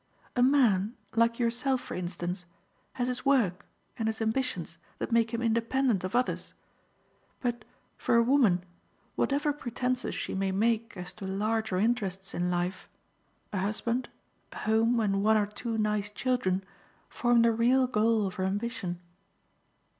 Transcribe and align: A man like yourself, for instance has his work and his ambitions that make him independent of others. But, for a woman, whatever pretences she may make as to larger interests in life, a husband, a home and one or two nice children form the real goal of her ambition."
A 0.35 0.41
man 0.41 0.95
like 1.13 1.37
yourself, 1.37 1.79
for 1.79 1.93
instance 1.93 2.45
has 2.93 3.07
his 3.07 3.23
work 3.23 3.67
and 3.99 4.07
his 4.07 4.19
ambitions 4.19 4.79
that 4.97 5.11
make 5.11 5.29
him 5.31 5.43
independent 5.43 6.03
of 6.03 6.15
others. 6.15 6.55
But, 7.39 7.63
for 7.99 8.15
a 8.15 8.23
woman, 8.23 8.63
whatever 9.15 9.53
pretences 9.53 10.15
she 10.15 10.33
may 10.33 10.51
make 10.51 10.97
as 10.97 11.13
to 11.13 11.27
larger 11.27 11.77
interests 11.77 12.33
in 12.33 12.49
life, 12.49 12.89
a 13.53 13.59
husband, 13.59 14.09
a 14.51 14.57
home 14.57 14.99
and 14.99 15.23
one 15.23 15.37
or 15.37 15.45
two 15.45 15.77
nice 15.77 16.09
children 16.09 16.63
form 17.07 17.43
the 17.43 17.51
real 17.51 17.85
goal 17.85 18.25
of 18.25 18.33
her 18.33 18.43
ambition." 18.45 18.99